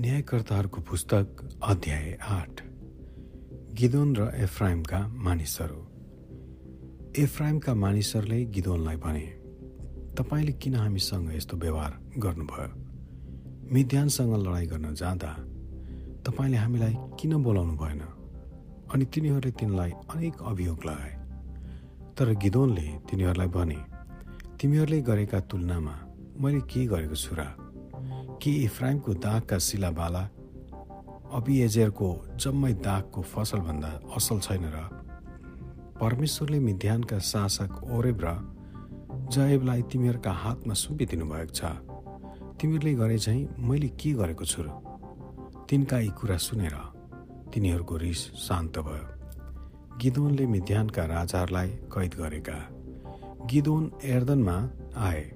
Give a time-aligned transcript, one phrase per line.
[0.00, 1.26] न्यायकर्ताहरूको पुस्तक
[1.64, 2.60] अध्याय आठ।
[3.72, 5.78] गिदोन र एफ्राइमका मानिसहरू।
[7.22, 9.26] एफ्राइमका मानिसहरूले गिदोनलाई भने
[10.18, 12.68] तपाईँले किन हामीसँग यस्तो व्यवहार गर्नुभयो?
[13.72, 15.32] मिध्यानसँग लडाइँ गर्न जाँदा
[16.26, 18.00] तपाईँले हामीलाई किन बोलाउनु भएन?
[18.94, 21.14] अनि तिनीहरूले तिनलाई अनेक अभियोग लगाए।
[22.18, 23.78] तर गिदोनले तिनीहरूलाई भने
[24.60, 25.96] तिमीहरूले गरेका तुलनामा
[26.40, 27.65] मैले के गरेको छु र
[28.42, 30.22] कि इफ्राइमको दागका शिलाबाला
[31.32, 34.76] अबिएजेरको जम्मै दागको फसलभन्दा असल छैन र
[36.00, 38.28] परमेश्वरले मिध्यानका शासक ओरेब र
[39.32, 41.64] जयबलाई तिमीहरूका हातमा सुम्पिदिनु भएको छ।
[42.60, 44.68] तिमीहरूले गरे चाहिँ मैले के गरेको छु र?
[45.68, 46.76] तिनका यी कुरा सुनेर
[47.54, 49.06] तिनीहरूको रिस शान्त भयो।
[49.98, 52.58] गिदोनले मिध्यानका राजाहरूलाई कैद गरेका।
[53.46, 54.56] गिदोन एर्दनमा
[54.96, 55.35] आए।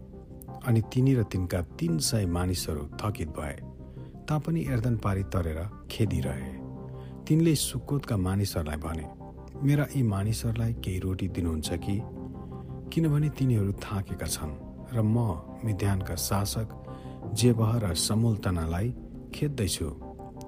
[0.66, 3.56] अनि तिनी र तिनका तिन सय मानिसहरू थकित भए
[4.28, 6.52] तापनि एर्दन पारी तरेर खेदिरहे।
[7.24, 9.06] तिनले सुकोतका मानिसहरूलाई भने
[9.62, 12.00] मेरा यी मानिसहरूलाई केही रोटी दिनुहुन्छ कि?
[12.92, 14.54] किनभने तिनीहरू थाकेका छन्
[14.94, 15.16] र म
[15.64, 16.68] मिध्यानका शासक
[17.34, 18.94] जेबह र समूलतनालाई
[19.34, 19.88] खेद्दैछु।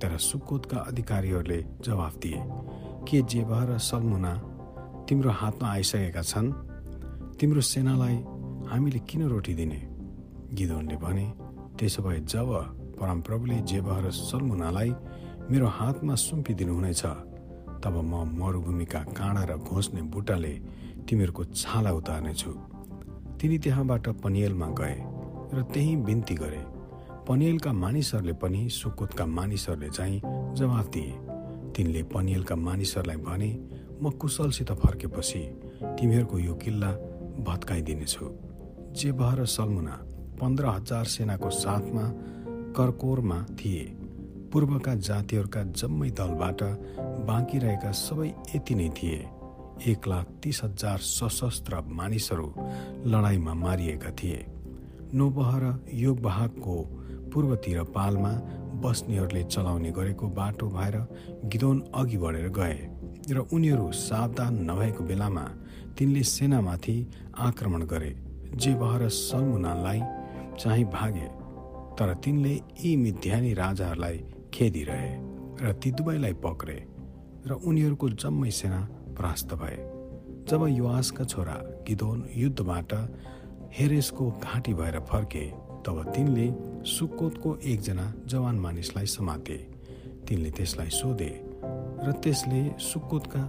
[0.03, 2.41] तर सुकोतका अधिकारीहरूले जवाफ दिए
[3.07, 4.35] के जेबह र सलमुना
[5.09, 6.53] तिम्रो हातमा आइसकेका छन्?
[7.41, 8.17] तिम्रो सेनालाई
[8.69, 9.92] हामीले किन रोटी दिने?
[10.53, 11.27] गिदोनले भने
[11.78, 12.48] त्यसो भए जब
[13.00, 14.91] परमप्रभुले जेबह र सलमुनालाई
[15.50, 17.03] मेरो हातमा सुम्पिदिनुहुनेछ
[17.83, 20.55] तब म मरुभूमिका काँडा र घोस्ने बुट्टाले
[21.09, 22.50] तिमीहरूको छाला उतार्नेछु
[23.41, 24.97] तिनी त्यहाँबाट पनियलमा गए
[25.55, 26.62] र त्यही बिन्ती गरे।
[27.28, 30.20] पनियलका मानिसहरूले पनि सुकोतका मानिसहरूले चाहिँ
[30.55, 31.12] जवाफ दिए।
[31.75, 33.50] तिनले पनियलका मानिसहरूलाई भने
[34.03, 35.42] म कुशलसित फर्केपछि
[35.98, 36.91] तिमीहरूको यो किल्ला
[37.47, 38.25] भत्काइदिनेछु।
[38.92, 39.94] जेबह र सलमुना
[40.43, 42.05] पन्ध्र हजार सेनाको साथमा
[42.77, 43.84] करकोरमा थिए।
[44.53, 46.62] पूर्वका जातिहरूका जम्मै दलबाट
[47.27, 49.19] बाँकी रहेका सबै यति नै थिए।
[49.87, 52.49] एक लाख तिस हजार सशस्त्र मानिसहरू
[53.06, 54.47] लडाइँमा मारिएका थिए।
[55.15, 55.65] नोबह र
[57.33, 58.31] पूर्वतिर पालमा
[58.83, 60.97] बस्नेहरूले चलाउने गरेको बाटो भएर
[61.45, 62.78] गिदोन अघि बढेर गए
[63.31, 65.45] र उनीहरू सावधान नभएको बेलामा
[65.99, 66.97] तिनले सेनामाथि
[67.39, 68.12] आक्रमण गरे
[68.56, 70.00] जे बहर सलमुनालाई
[70.59, 71.29] चाहिँ भागे
[71.99, 74.19] तर तिनले यी मिथ्यानी राजाहरूलाई
[74.55, 75.11] खेदिरहे
[75.61, 76.79] र ती दुवैलाई पक्रे
[77.47, 78.81] र उनीहरूको जम्मै सेना
[79.19, 79.77] परास्त भए।
[80.49, 81.57] जब युवासका छोरा
[81.89, 82.93] गिदोन युद्धबाट
[83.73, 85.45] हेरेसको घाँटी भएर फर्के
[85.87, 86.47] तब तिनले
[86.87, 89.57] सुकोतको एकजना जवान मानिसलाई समाते।
[90.29, 91.31] तिनले त्यसलाई सोधे
[92.05, 93.43] र त्यसले सुकोतका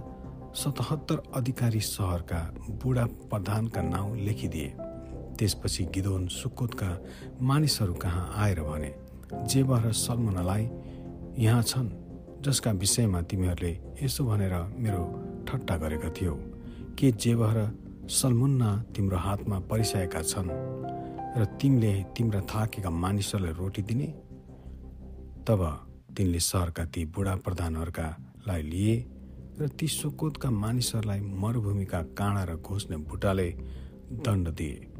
[0.54, 2.40] सतहत्तर अधिकारी सहरका
[2.82, 4.68] बुढा प्रधानका नाउँ लेखिदिए।
[5.38, 6.90] त्यसपछि गिदोन सुकोतका
[7.42, 8.92] मानिसहरू कहाँ आएर भने
[9.50, 10.64] जेबा र सलमुनालाई
[11.38, 11.90] यहाँ छन्
[12.44, 15.02] जसका विषयमा तिमीहरूले यसो भनेर मेरो
[15.48, 16.34] ठट्टा गरेका थियौ।
[16.98, 17.60] के जेबह र
[18.08, 20.50] सलमुन्ना तिम्रो हातमा परिसकेका छन्
[21.38, 24.06] र तिमीले तिम्रा थाकेका मानिसहरूलाई रोटी दिने?
[25.46, 25.60] तब
[26.16, 28.94] तिनले सहरका ती बुढा प्रधानहरूकालाई लिए
[29.60, 33.48] र ती सुकोतका मानिसहरूलाई मरुभूमिका काँडा र घोस्ने भुटाले
[34.24, 34.93] दण्ड दिए।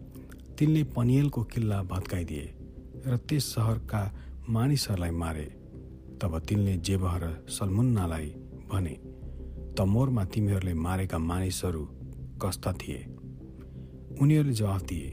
[0.58, 2.46] तिनले पनियलको किल्ला भत्काइदिए
[3.06, 4.02] र त्यस सहरका
[4.48, 5.46] मानिसहरूलाई मारे।
[6.20, 7.14] तब तिनले जेबह
[7.50, 8.28] सलमुन्नालाई
[8.70, 8.94] भने
[9.78, 11.82] तमोरमा तिमीहरूले मारेका मानिसहरू
[12.42, 13.00] कस्ता थिए?
[14.20, 15.10] उनीहरूले जवाफ दिए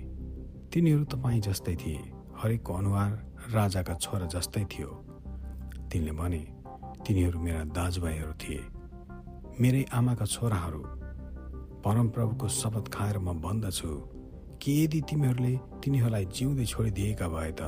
[0.74, 2.02] तिनीहरू तपाईँ जस्तै थिए
[2.38, 3.12] हरेकको अनुहार
[3.53, 4.90] राजाका छोरा जस्तै थियो।
[5.91, 6.41] तिनले भने
[7.06, 8.62] तिनीहरू मेरा दाजुभाइहरू थिए
[9.62, 10.81] मेरै आमाका छोराहरू।
[11.84, 13.90] परमप्रभुको शपथ खाएर म भन्दछु
[14.61, 17.61] कि यदि तिमीहरूले तिनीहरूलाई जिउँदै छोडिदिएका भए त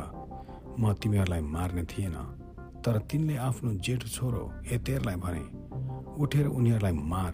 [0.77, 2.15] म तिमीहरूलाई मार्ने थिएन।
[2.85, 5.45] तर तिनले आफ्नो जेठो छोरो एतेरलाई भने
[6.21, 7.33] उठेर उनीहरूलाई मार।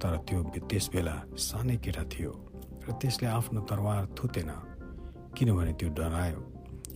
[0.00, 2.32] तर त्यो त्यस बेला सानै केटा थियो
[2.84, 4.50] र त्यसले आफ्नो तरवार थुतेन
[5.32, 6.40] किनभने त्यो डरायो।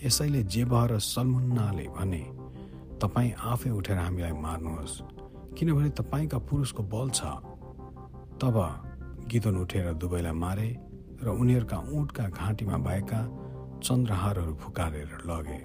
[0.04, 2.22] यसैले जेबह र सलमुन्नाले भने
[3.00, 4.94] तपाईँ आफै उठेर हामीलाई मार्नुहोस्
[5.56, 7.20] किनभने तपाईँका पुरुषको बल छ।
[8.36, 8.56] तब
[9.30, 10.68] गिदोन उठेर दुवैलाई मारे
[11.22, 13.20] र उनीहरूका उँटका घाँटीमा भएका
[13.82, 15.60] चन्द्रहारहरू फुकारेर लगे।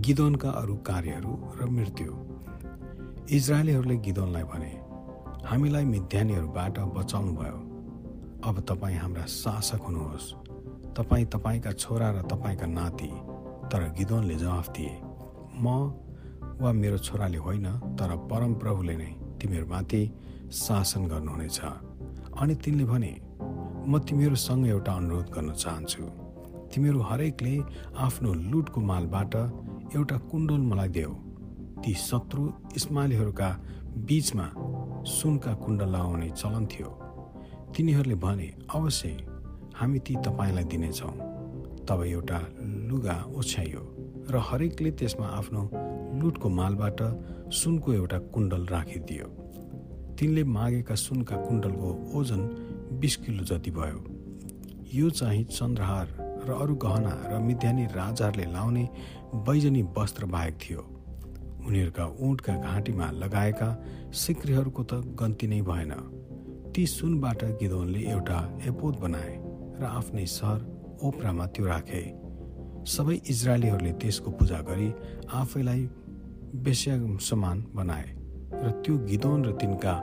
[0.00, 2.10] गिदोनका अरू कार्यहरू र मृत्यु।
[3.30, 4.72] इजरायलीहरूले गिदोनलाई भने
[5.46, 7.58] हामीलाई मिध्यानीहरूबाट बचाउनु भयो
[8.44, 10.26] अब तपाईँ हाम्रा शासक हुनुहोस्।
[10.96, 13.10] तपाईँ तपाईँका छोरा र तपाईँका नाति
[13.70, 14.94] तर गिदोनले जवाफ दिए
[15.62, 15.66] म
[16.60, 17.66] वा मेरो छोराले होइन
[17.98, 20.02] तर परमप्रभुले नै तिमीहरूमाथि
[20.52, 21.60] शासन गर्नुहुनेछ।
[22.40, 23.12] अनि तिनले भने
[23.88, 26.02] म तिमीहरूसँग एउटा अनुरोध गर्न चाहन्छु।
[26.72, 27.54] तिमीहरू हरेकले
[27.96, 29.34] आफ्नो लुटको मालबाट
[29.96, 31.12] एउटा कुण्डल मलाई देऊ।
[31.82, 32.42] ती शत्रु
[32.76, 33.48] इस्मालीहरूका
[34.04, 34.46] बीचमा
[35.08, 36.90] सुनका कुण्डल लगाउने चलन थियो।
[37.72, 39.08] तिनीहरूले भने अवश्य
[39.76, 41.14] हामी ती तपाईँलाई दिनेछौँ।
[41.88, 42.38] तब एउटा
[42.88, 43.82] लुगा ओछ्याइयो
[44.30, 45.62] र हरेकले त्यसमा आफ्नो
[46.20, 47.00] लुटको मालबाट
[47.52, 49.26] सुनको एउटा कुण्डल राखिदियो।
[50.18, 51.88] तिनले मागेका सुनका कुण्डलको
[52.18, 52.42] ओजन
[52.92, 54.00] बिस किलो जति भयो।
[54.94, 56.06] यो चाहिँ चन्द्रहार
[56.48, 58.88] र अरू गहना र मिध्यानी राजाहरूले लाउने
[59.46, 60.80] बैजनी वस्त्र बाहेक थियो।
[61.66, 63.68] उनीहरूका ऊँटका घाँटीमा लगाएका
[64.14, 65.92] सिक्रीहरूको त गन्ती नै भएन।
[66.74, 68.38] ती सुनबाट गिदोनले एउटा
[68.68, 69.32] एपोद बनाए
[69.80, 70.60] र आफ्नै सहर
[71.02, 72.02] ओप्रामा त्यो राखे।
[72.88, 74.88] सबै इजरायलीहरूले त्यसको पूजा गरी
[75.28, 75.82] आफैलाई
[76.64, 78.06] बेस्या समान बनाए
[78.64, 79.94] र त्यो गिदोन र तिनका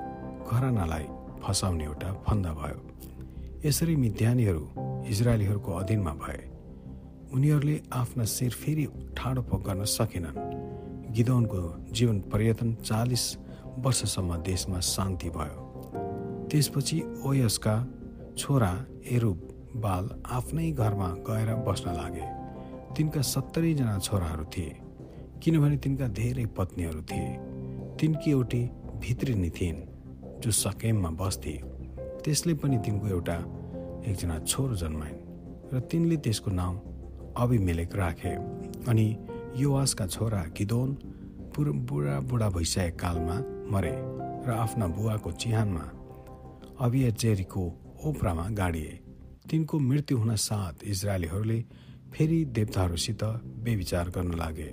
[0.45, 1.07] घरानालाई
[1.47, 2.79] फसाउने एउटा फन्दा भयो।
[3.65, 4.69] यसरी मिध्यानीहरू
[5.07, 6.49] इजरायलीहरूको अधीनमा भए।
[7.33, 8.87] उनीहरूले आफ्ना शिर फेरि
[9.17, 10.37] ठाडो गर्न सकेनन्।
[11.13, 13.37] गिदौनको जीवन पर्यटन चालिस
[13.77, 15.61] वर्षसम्म देशमा शान्ति भयो।
[16.51, 17.87] त्यसपछि ओयसका
[18.37, 19.37] छोरा एरुब
[19.75, 22.27] बाल आफ्नै घरमा गएर बस्न लागे।
[22.93, 24.77] तिनका सत्तरीजना छोराहरू थिए
[25.43, 27.37] किनभने तिनका धेरै पत्नीहरू थिए।
[27.99, 28.63] तिनकी एउटी
[28.99, 29.94] भित्रिनी थिइन्।
[30.43, 31.55] जो सकेममा बस्थे
[32.23, 33.37] त्यसले पनि तिनको एउटा
[34.09, 35.23] एकजना छोरो जन्माइन्
[35.73, 36.73] र तिनले त्यसको नाम
[37.37, 38.33] अभिमेलेक राखे।
[38.89, 39.07] अनि
[39.57, 40.89] युवासका छोरा गिदोन
[41.55, 43.37] पुर बुढा बुढा भइसकेको कालमा
[43.71, 43.95] मरे
[44.45, 45.85] र आफ्ना बुवाको चिहानमा
[46.85, 47.63] अभियचेरीको
[48.05, 48.93] ओप्रामा गाडिए।
[49.49, 51.59] तिनको मृत्यु हुन साथ इजरायलीहरूले
[52.13, 53.23] फेरि देवताहरूसित
[53.65, 54.71] बेविचार गर्न लागे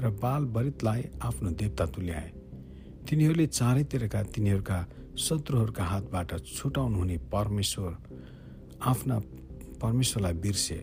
[0.00, 2.28] र बाल बरितलाई आफ्नो देवता तुल्याए।
[3.06, 4.78] तिनीहरूले चारैतिरका तिनीहरूका
[5.18, 7.92] शत्रुहरूका हातबाट छुटाउनु हुने परमेश्वर
[8.82, 9.18] आफ्ना
[9.82, 10.78] परमेश्वरलाई बिर्से।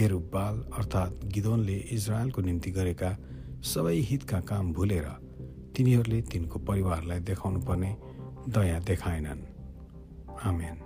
[0.00, 3.10] एरुबाल अर्थात् गिदोनले इजरायलको निम्ति गरेका
[3.64, 5.06] सबै हितका काम भुलेर
[5.76, 7.90] तिनीहरूले तिनको परिवारलाई देखाउनु पर्ने
[8.48, 9.42] दया देखाएनन्।
[10.48, 10.76] आमेन।